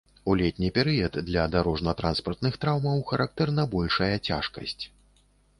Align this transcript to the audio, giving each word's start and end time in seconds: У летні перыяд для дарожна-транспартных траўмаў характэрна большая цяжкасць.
У 0.31 0.35
летні 0.39 0.69
перыяд 0.77 1.19
для 1.27 1.43
дарожна-транспартных 1.55 2.57
траўмаў 2.65 3.05
характэрна 3.13 3.67
большая 3.77 4.13
цяжкасць. 4.27 4.83